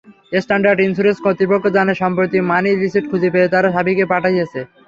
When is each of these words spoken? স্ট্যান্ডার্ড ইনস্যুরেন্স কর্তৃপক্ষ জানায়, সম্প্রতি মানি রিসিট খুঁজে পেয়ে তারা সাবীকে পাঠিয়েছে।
স্ট্যান্ডার্ড 0.33 0.79
ইনস্যুরেন্স 0.87 1.19
কর্তৃপক্ষ 1.25 1.65
জানায়, 1.77 1.99
সম্প্রতি 2.03 2.37
মানি 2.51 2.69
রিসিট 2.73 3.05
খুঁজে 3.11 3.29
পেয়ে 3.33 3.51
তারা 3.53 3.67
সাবীকে 3.75 4.05
পাঠিয়েছে। 4.11 4.59